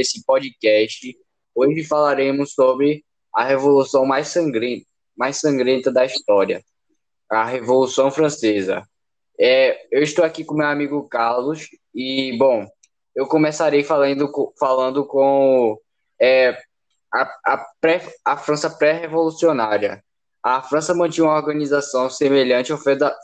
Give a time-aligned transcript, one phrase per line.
[0.00, 1.16] esse podcast.
[1.54, 3.04] Hoje falaremos sobre
[3.34, 4.86] a revolução mais sangrenta,
[5.16, 6.62] mais sangrenta da história,
[7.30, 8.82] a Revolução Francesa.
[9.38, 12.66] É, eu estou aqui com meu amigo Carlos e, bom,
[13.14, 15.78] eu começarei falando, falando com
[16.20, 16.56] é,
[17.12, 20.02] a, a, pré, a França pré-revolucionária.
[20.42, 22.78] A França mantinha uma organização semelhante ao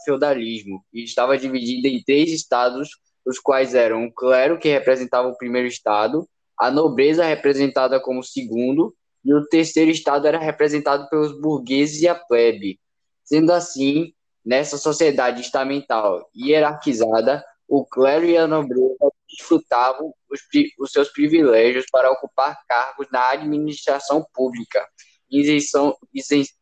[0.05, 2.89] feudalismo e estava dividida em três estados,
[3.25, 6.29] os quais eram o clero, que representava o primeiro estado,
[6.59, 12.15] a nobreza, representada como segundo, e o terceiro estado era representado pelos burgueses e a
[12.15, 12.79] plebe.
[13.25, 14.13] Sendo assim,
[14.45, 20.41] nessa sociedade estamental hierarquizada, o clero e a nobreza desfrutavam os,
[20.79, 24.87] os seus privilégios para ocupar cargos na administração pública,
[25.31, 25.97] isenção,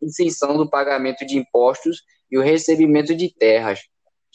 [0.00, 3.80] isenção do pagamento de impostos e o recebimento de terras.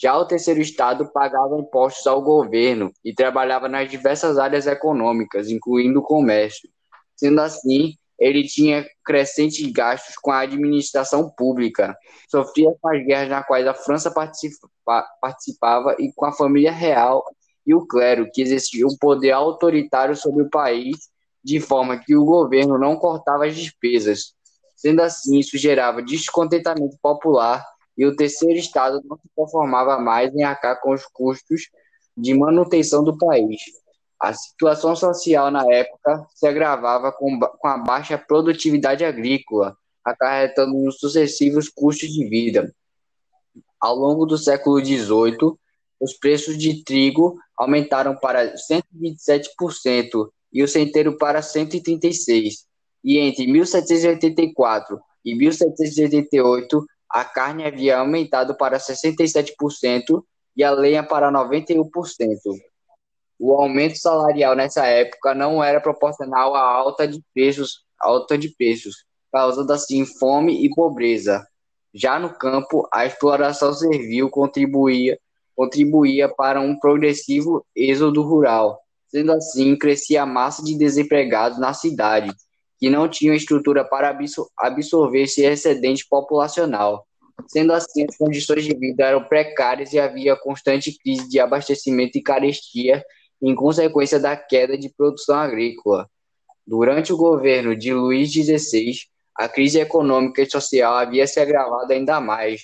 [0.00, 5.98] Já o terceiro estado pagava impostos ao governo e trabalhava nas diversas áreas econômicas, incluindo
[5.98, 6.70] o comércio.
[7.16, 11.96] Sendo assim, ele tinha crescentes gastos com a administração pública,
[12.30, 14.68] sofria com as guerras nas quais a França participa,
[15.20, 17.24] participava e com a família real
[17.66, 20.96] e o clero, que exercia um poder autoritário sobre o país,
[21.44, 24.32] de forma que o governo não cortava as despesas.
[24.74, 27.64] Sendo assim, isso gerava descontentamento popular
[27.98, 31.62] e o terceiro estado não se conformava mais em arcar com os custos
[32.16, 33.60] de manutenção do país.
[34.20, 41.68] A situação social na época se agravava com, com a baixa produtividade agrícola, acarretando sucessivos
[41.68, 42.72] custos de vida.
[43.80, 45.54] Ao longo do século XVIII,
[46.00, 52.52] os preços de trigo aumentaram para 127% e o centeiro para 136%.
[53.04, 60.22] E entre 1784 e 1788, a carne havia aumentado para 67%
[60.56, 61.88] e a lenha para 91%.
[63.38, 69.04] O aumento salarial nessa época não era proporcional à alta de preços, alta de preços,
[69.32, 71.46] causando assim fome e pobreza.
[71.94, 75.18] Já no campo, a exploração servil contribuía
[75.58, 78.80] contribuía para um progressivo êxodo rural.
[79.08, 82.32] Sendo assim, crescia a massa de desempregados na cidade,
[82.78, 84.16] que não tinham estrutura para
[84.56, 87.06] absorver esse excedente populacional.
[87.46, 92.22] Sendo assim, as condições de vida eram precárias e havia constante crise de abastecimento e
[92.22, 93.02] carestia
[93.40, 96.08] em consequência da queda de produção agrícola.
[96.66, 98.92] Durante o governo de Luís XVI,
[99.34, 102.62] a crise econômica e social havia se agravado ainda mais,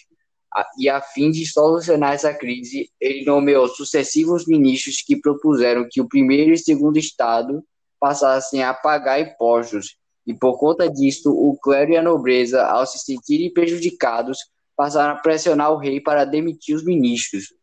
[0.78, 6.08] e a fim de solucionar essa crise, ele nomeou sucessivos ministros que propuseram que o
[6.08, 7.64] primeiro e segundo estado
[7.98, 9.96] passassem a pagar impostos,
[10.26, 14.38] e por conta disto, o clero e a nobreza, ao se sentirem prejudicados,
[14.76, 17.54] passaram a pressionar o rei para demitir os ministros.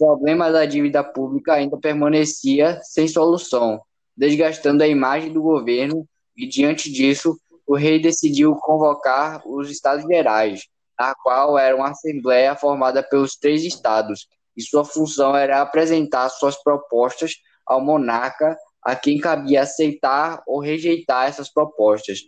[0.00, 3.80] O problema da dívida pública ainda permanecia sem solução,
[4.16, 6.06] desgastando a imagem do governo,
[6.36, 10.64] e diante disso, o rei decidiu convocar os Estados Gerais,
[10.98, 16.60] a qual era uma assembleia formada pelos três estados, e sua função era apresentar suas
[16.62, 17.32] propostas
[17.66, 22.20] ao monarca, a quem cabia aceitar ou rejeitar essas propostas.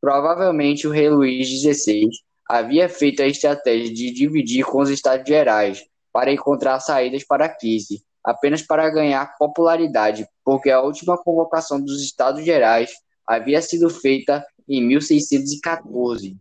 [0.00, 2.08] Provavelmente o rei Luís XVI
[2.48, 7.48] havia feito a estratégia de dividir com os estados gerais para encontrar saídas para a
[7.48, 12.90] crise, apenas para ganhar popularidade, porque a última convocação dos estados gerais
[13.26, 16.36] havia sido feita em 1614.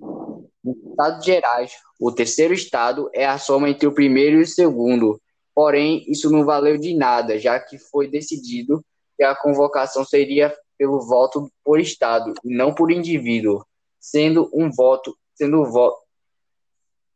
[0.63, 5.21] Nos Estados Gerais, o terceiro estado é a soma entre o primeiro e o segundo.
[5.53, 8.83] Porém, isso não valeu de nada, já que foi decidido
[9.15, 13.65] que a convocação seria pelo voto por estado não por indivíduo,
[13.99, 15.63] sendo um voto, sendo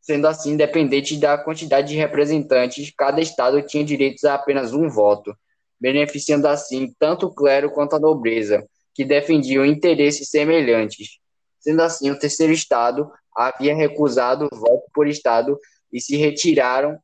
[0.01, 5.35] sendo assim independente da quantidade de representantes, cada estado tinha direitos a apenas um voto,
[5.79, 11.19] beneficiando assim tanto o clero quanto a nobreza, que defendiam interesses semelhantes.
[11.59, 15.57] Sendo assim, o terceiro estado havia recusado o voto por Estado
[15.91, 16.97] e se retiraram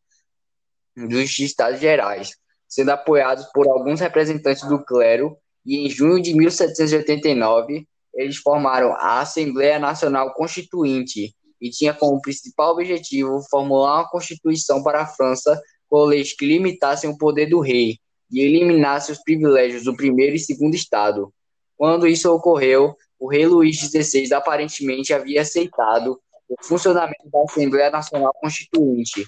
[0.95, 2.35] dos Estados Gerais,
[2.75, 9.22] sendo apoiados por alguns representantes do clero, e em junho de 1789 eles formaram a
[9.22, 15.57] Assembleia Nacional Constituinte e tinha como principal objetivo formular uma constituição para a França
[15.87, 17.97] com leis que limitassem o poder do rei
[18.29, 21.33] e eliminassem os privilégios do primeiro e segundo estado.
[21.78, 26.19] Quando isso ocorreu, o rei Luís XVI aparentemente havia aceitado
[26.49, 29.25] o funcionamento da Assembleia Nacional Constituinte,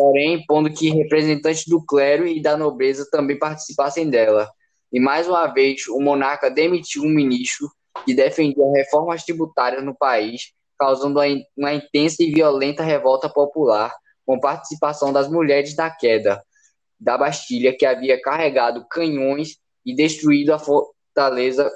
[0.00, 4.50] porém impondo que representantes do clero e da nobreza também participassem dela.
[4.90, 7.70] E mais uma vez, o monarca demitiu um ministro
[8.06, 11.20] que defendia reformas tributárias no país, causando
[11.54, 13.94] uma intensa e violenta revolta popular,
[14.24, 16.42] com participação das mulheres na queda
[16.98, 21.70] da Bastilha, que havia carregado canhões e destruído a, fortaleza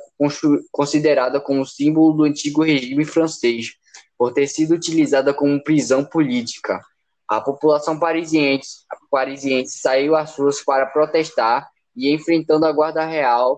[0.72, 3.72] considerada como símbolo do antigo regime francês,
[4.16, 6.80] por ter sido utilizada como prisão política.
[7.28, 13.56] A população parisiense, parisiense saiu às ruas para protestar e enfrentando a Guarda Real,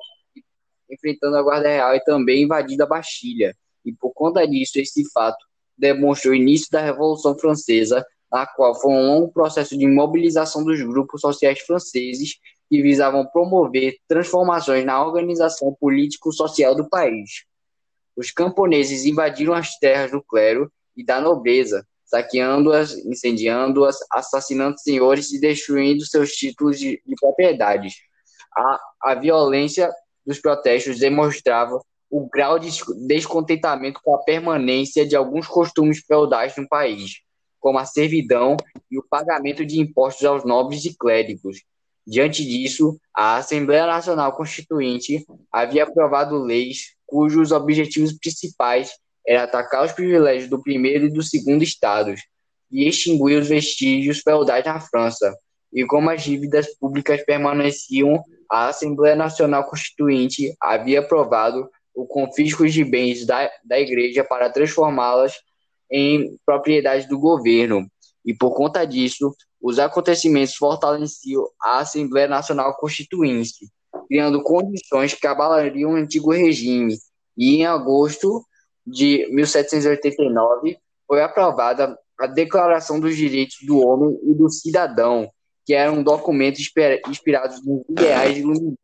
[0.90, 3.56] enfrentando a Guarda Real e também invadindo a Bastilha.
[3.84, 5.44] E por conta disso, esse fato
[5.76, 10.80] demonstrou o início da Revolução Francesa, na qual foi um longo processo de mobilização dos
[10.82, 12.38] grupos sociais franceses
[12.68, 17.44] que visavam promover transformações na organização político-social do país.
[18.16, 25.40] Os camponeses invadiram as terras do clero e da nobreza, saqueando-as, incendiando-as, assassinando senhores e
[25.40, 27.94] destruindo seus títulos de, de propriedades.
[28.56, 29.90] A, a violência
[30.24, 32.70] dos protestos demonstrava o grau de
[33.06, 37.20] descontentamento com a permanência de alguns costumes feudais no país,
[37.58, 38.56] como a servidão
[38.90, 41.58] e o pagamento de impostos aos nobres e clérigos,
[42.06, 48.92] Diante disso, a Assembleia Nacional Constituinte havia aprovado leis cujos objetivos principais
[49.26, 52.20] eram atacar os privilégios do primeiro e do segundo estados
[52.70, 55.34] e extinguir os vestígios feudais na França.
[55.72, 62.84] E como as dívidas públicas permaneciam, a Assembleia Nacional Constituinte havia aprovado o confisco de
[62.84, 65.34] bens da, da Igreja para transformá-las
[65.90, 67.86] em propriedade do governo.
[68.24, 73.68] E por conta disso, os acontecimentos fortaleciam a Assembleia Nacional Constituinte,
[74.08, 76.96] criando condições que abalariam o antigo regime.
[77.36, 78.44] E em agosto
[78.86, 85.30] de 1789 foi aprovada a Declaração dos Direitos do Homem e do Cidadão,
[85.64, 88.76] que era um documento inspirado nos ideais iluministas.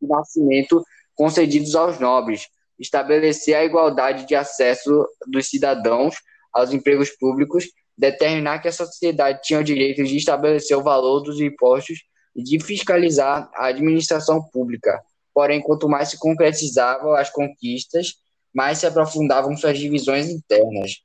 [0.00, 0.84] de nascimento
[1.14, 2.48] concedidos aos nobres,
[2.78, 6.16] estabelecer a igualdade de acesso dos cidadãos
[6.52, 7.64] aos empregos públicos,
[7.96, 11.98] determinar que a sociedade tinha o direito de estabelecer o valor dos impostos
[12.34, 15.00] e de fiscalizar a administração pública.
[15.32, 18.14] Porém, quanto mais se concretizavam as conquistas,
[18.54, 21.02] mais se aprofundavam suas divisões internas.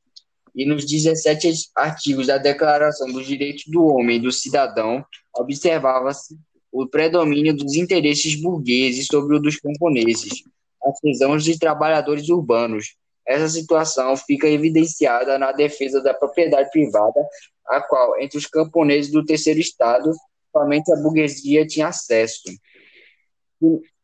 [0.56, 5.04] E nos 17 artigos da Declaração dos Direitos do Homem e do Cidadão,
[5.34, 6.38] observava-se
[6.72, 10.44] o predomínio dos interesses burgueses sobre o dos camponeses,
[10.84, 12.96] artesãos e trabalhadores urbanos.
[13.28, 17.20] Essa situação fica evidenciada na defesa da propriedade privada,
[17.68, 20.12] a qual, entre os camponeses do terceiro estado,
[20.52, 22.44] somente a burguesia tinha acesso.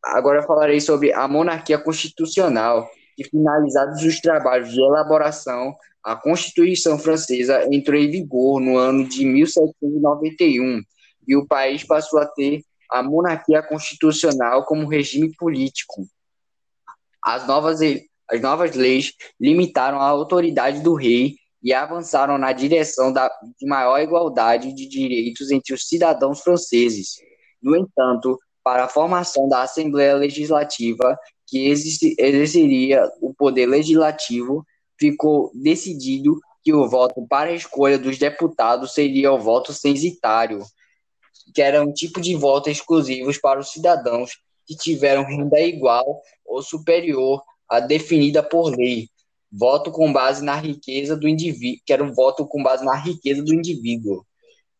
[0.02, 5.74] Agora falarei sobre a monarquia constitucional, que finalizados os trabalhos de elaboração,
[6.04, 10.82] a Constituição Francesa entrou em vigor no ano de 1791
[11.26, 16.06] e o país passou a ter a monarquia constitucional como regime político.
[17.22, 17.80] As novas,
[18.30, 23.98] as novas leis limitaram a autoridade do rei e avançaram na direção da, de maior
[24.00, 27.16] igualdade de direitos entre os cidadãos franceses.
[27.60, 31.68] No entanto, para a formação da Assembleia Legislativa, que
[32.18, 34.64] exerceria o poder legislativo,
[34.98, 40.60] ficou decidido que o voto para a escolha dos deputados seria o voto censitário,
[41.54, 44.32] que era um tipo de voto exclusivos para os cidadãos
[44.66, 49.08] que tiveram renda igual ou superior à definida por lei.
[49.50, 53.42] Voto com base na riqueza do indivíduo, que era um voto com base na riqueza
[53.42, 54.24] do indivíduo.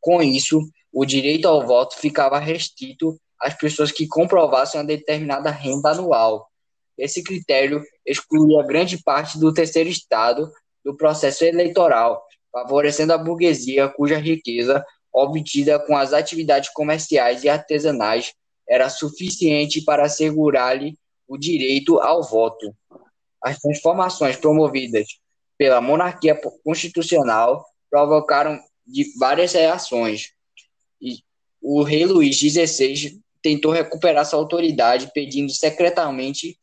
[0.00, 0.60] Com isso,
[0.92, 6.48] o direito ao voto ficava restrito às pessoas que comprovassem uma determinada renda anual.
[6.96, 10.50] Esse critério excluía grande parte do terceiro estado
[10.84, 18.32] do processo eleitoral, favorecendo a burguesia cuja riqueza obtida com as atividades comerciais e artesanais
[18.68, 20.98] era suficiente para assegurar-lhe
[21.28, 22.74] o direito ao voto.
[23.42, 25.06] As transformações promovidas
[25.56, 28.58] pela monarquia constitucional provocaram
[29.18, 30.32] várias reações.
[31.00, 31.18] E
[31.60, 36.58] o rei Luís XVI tentou recuperar sua autoridade pedindo secretamente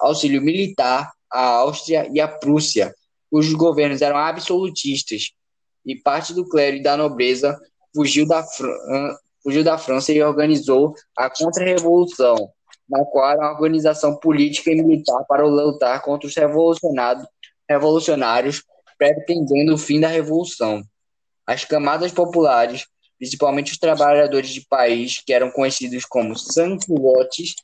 [0.00, 2.94] auxílio militar à Áustria e à Prússia,
[3.30, 5.32] cujos governos eram absolutistas
[5.84, 7.58] e parte do clero e da nobreza
[7.94, 12.50] fugiu da, Fran fugiu da França e organizou a Contra-Revolução,
[12.88, 16.34] na qual uma organização política e militar para lutar contra os
[17.68, 18.62] revolucionários,
[18.96, 20.82] pretendendo o fim da Revolução.
[21.46, 22.86] As camadas populares,
[23.18, 27.54] principalmente os trabalhadores de país, que eram conhecidos como sans-culottes,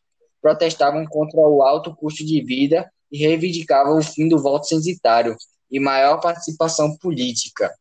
[0.40, 5.37] protestavam contra o alto custo de vida e reivindicavam o fim do voto censitário
[5.71, 7.75] e maior participação política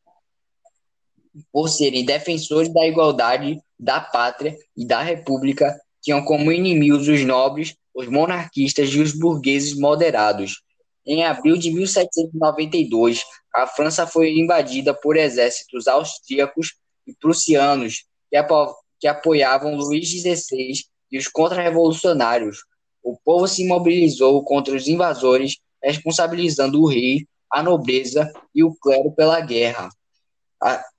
[1.51, 7.75] por serem defensores da igualdade, da pátria e da república, tinham como inimigos os nobres,
[7.95, 10.61] os monarquistas e os burgueses moderados.
[11.05, 13.23] Em abril de 1792,
[13.55, 16.73] a França foi invadida por exércitos austríacos
[17.07, 20.73] e prussianos que, apo que apoiavam Luís XVI
[21.09, 22.59] e os contra-revolucionários.
[23.01, 29.11] O povo se mobilizou contra os invasores, responsabilizando o rei, a nobreza e o clero
[29.11, 29.89] pela guerra.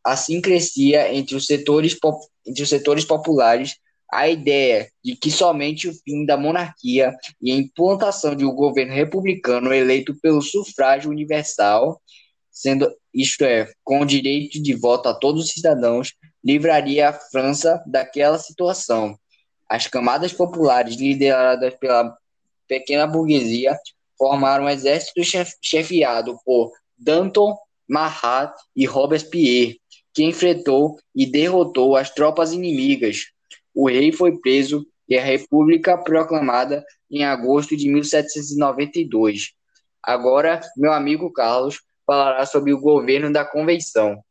[0.02, 1.96] Assim crescia entre os setores,
[2.46, 3.76] entre os setores populares
[4.12, 8.92] a ideia de que somente o fim da monarquia e a implantação de um governo
[8.92, 12.00] republicano eleito pelo sufrágio universal,
[12.50, 17.82] sendo isto é, com o direito de voto a todos os cidadãos, livraria a França
[17.86, 19.18] daquela situação.
[19.68, 22.16] As camadas populares lideradas pela
[22.68, 23.76] pequena burguesia
[24.16, 25.20] formaram um exército
[25.62, 27.56] chefiado por Danton,
[27.88, 29.80] Marat e Robespierre,
[30.12, 33.33] que enfrentou e derrotou as tropas inimigas.
[33.74, 39.52] O rei foi preso e a república proclamada em agosto de 1792.
[40.02, 44.22] Agora, meu amigo Carlos falará sobre o governo da convenção.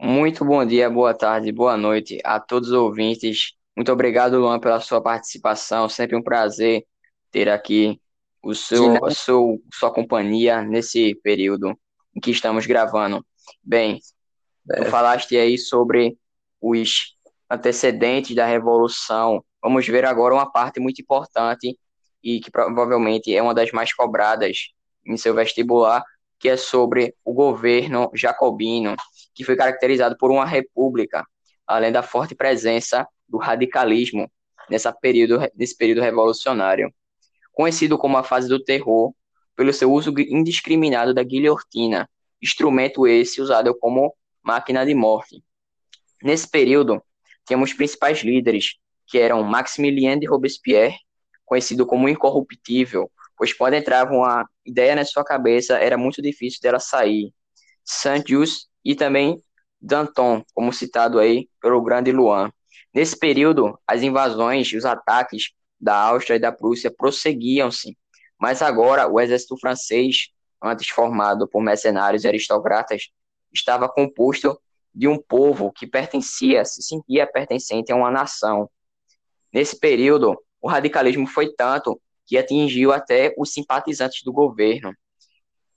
[0.00, 3.52] Muito bom dia, boa tarde, boa noite a todos os ouvintes.
[3.76, 5.88] Muito obrigado, Luan, pela sua participação.
[5.88, 6.84] Sempre um prazer
[7.30, 8.00] ter aqui
[8.42, 11.78] o seu, a seu, sua companhia nesse período
[12.14, 13.24] em que estamos gravando.
[13.62, 14.00] Bem,
[14.70, 14.84] é.
[14.86, 16.16] falaste aí sobre
[16.60, 17.17] os
[17.50, 19.44] antecedentes da Revolução.
[19.62, 21.78] Vamos ver agora uma parte muito importante
[22.22, 24.68] e que provavelmente é uma das mais cobradas
[25.06, 26.02] em seu vestibular,
[26.38, 28.94] que é sobre o governo jacobino,
[29.34, 31.24] que foi caracterizado por uma república,
[31.66, 34.30] além da forte presença do radicalismo
[34.70, 36.92] nessa período, nesse período revolucionário.
[37.52, 39.12] Conhecido como a fase do terror,
[39.56, 42.08] pelo seu uso indiscriminado da guilhotina,
[42.40, 45.42] instrumento esse usado como máquina de morte.
[46.22, 47.02] Nesse período,
[47.48, 48.74] tínhamos principais líderes,
[49.06, 50.98] que eram Maximilien de Robespierre,
[51.46, 56.78] conhecido como incorruptível, pois quando entrava uma ideia na sua cabeça, era muito difícil dela
[56.78, 57.32] sair.
[57.84, 59.42] Saint-Just e também
[59.80, 62.52] Danton, como citado aí pelo grande Luan.
[62.92, 67.96] Nesse período, as invasões e os ataques da Áustria e da Prússia prosseguiam-se,
[68.38, 70.28] mas agora o exército francês,
[70.62, 73.08] antes formado por mercenários e aristocratas,
[73.52, 74.60] estava composto
[74.94, 78.68] de um povo que pertencia, se sentia pertencente a uma nação.
[79.52, 84.92] Nesse período, o radicalismo foi tanto que atingiu até os simpatizantes do governo,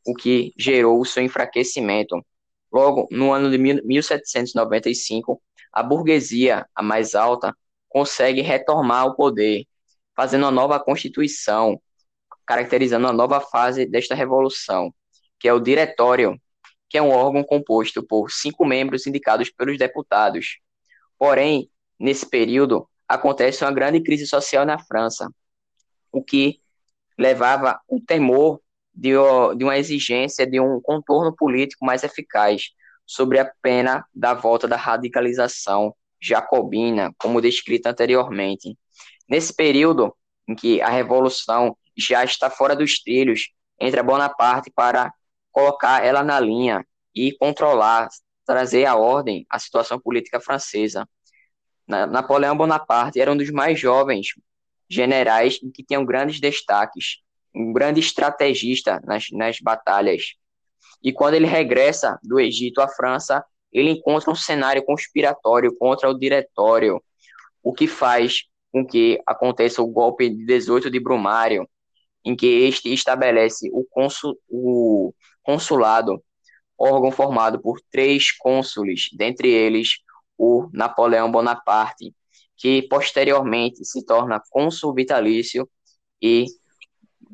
[0.05, 2.23] o que gerou o seu enfraquecimento.
[2.71, 5.41] Logo, no ano de 1795,
[5.71, 7.55] a burguesia, a mais alta,
[7.87, 9.65] consegue retomar o poder,
[10.15, 11.81] fazendo uma nova constituição,
[12.45, 14.93] caracterizando uma nova fase desta revolução,
[15.39, 16.39] que é o Diretório,
[16.91, 20.59] que é um órgão composto por cinco membros indicados pelos deputados.
[21.17, 25.33] Porém, nesse período, acontece uma grande crise social na França,
[26.11, 26.59] o que
[27.17, 28.59] levava o temor
[28.93, 32.71] de, uma exigência de um contorno político mais eficaz
[33.05, 38.77] sobre a pena da volta da radicalização jacobina, como descrito anteriormente.
[39.29, 40.13] Nesse período
[40.45, 45.13] em que a revolução já está fora dos trilhos, entra Bonaparte para
[45.51, 48.07] colocar ela na linha e controlar,
[48.45, 51.07] trazer à ordem a situação política francesa.
[51.87, 54.29] Napoleão Bonaparte era um dos mais jovens
[54.89, 57.17] generais que tinham grandes destaques,
[57.53, 60.35] um grande estrategista nas, nas batalhas.
[61.03, 66.17] E quando ele regressa do Egito à França, ele encontra um cenário conspiratório contra o
[66.17, 67.01] diretório,
[67.63, 71.67] o que faz com que aconteça o golpe de 18 de Brumário,
[72.23, 75.13] em que este estabelece o, consul, o
[75.43, 76.23] consulado,
[76.77, 79.99] órgão formado por três cônsules, dentre eles
[80.37, 82.13] o Napoleão Bonaparte,
[82.57, 85.67] que posteriormente se torna cônsul vitalício
[86.21, 86.45] e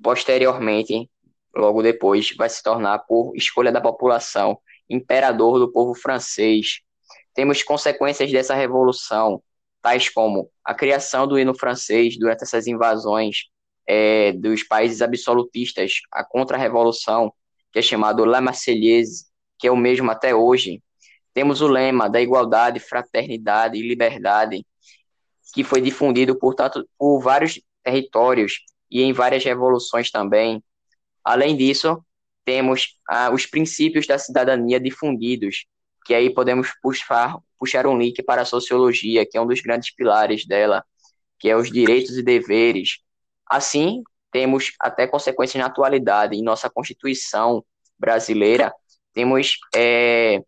[0.01, 1.10] posteriormente,
[1.56, 6.79] logo depois, vai se tornar por escolha da população imperador do povo francês.
[7.34, 9.41] Temos consequências dessa revolução,
[9.82, 13.50] tais como a criação do hino francês durante essas invasões
[13.88, 17.34] é, dos países absolutistas, a contra-revolução,
[17.72, 19.25] que é chamado La Marseillaise,
[19.58, 20.84] que é o mesmo até hoje.
[21.34, 24.65] Temos o lema da igualdade, fraternidade e liberdade,
[25.53, 28.60] que foi difundido, portanto, por vários territórios
[28.91, 30.62] e em várias revoluções também.
[31.24, 32.03] Além disso,
[32.44, 35.65] temos ah, os princípios da cidadania difundidos,
[36.06, 39.94] que aí podemos puxar, puxar um link para a sociologia, que é um dos grandes
[39.94, 40.84] pilares dela,
[41.39, 43.00] que é os direitos e deveres.
[43.49, 46.35] Assim, temos até consequências na atualidade.
[46.35, 47.63] Em nossa Constituição
[47.97, 48.73] brasileira,
[49.13, 50.41] temos é,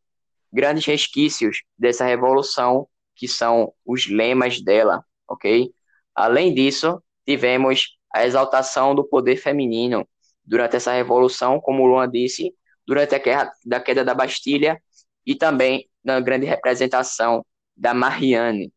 [0.52, 5.74] grandes resquícios dessa revolução que são os lemas dela, ok?
[6.16, 10.08] Além disso, tivemos a exaltação do poder feminino,
[10.50, 12.54] durante essa revolução, como o Luan disse,
[12.86, 14.82] durante a queda da, queda da Bastilha
[15.24, 17.46] e também na grande representação
[17.78, 18.74] da Marianne,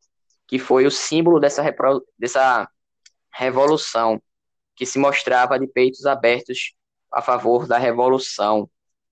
[0.47, 1.65] que foi o símbolo dessa,
[2.19, 2.69] dessa
[3.33, 4.21] revolução,
[4.75, 6.75] que se mostrava de peitos abertos
[7.11, 8.69] a favor da revolução,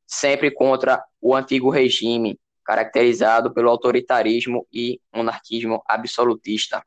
[0.07, 6.85] sempre contra o antigo regime, caracterizado pelo autoritarismo e monarquismo absolutista.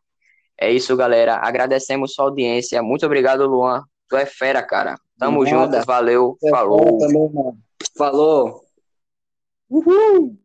[0.57, 1.37] É isso, galera.
[1.37, 2.81] Agradecemos sua audiência.
[2.81, 3.83] Muito obrigado, Luan.
[4.07, 4.97] Tu é fera, cara.
[5.17, 5.83] Tamo junto.
[5.85, 6.37] Valeu.
[6.43, 6.99] É falou.
[7.97, 8.63] Falou.
[9.69, 10.37] Uhul.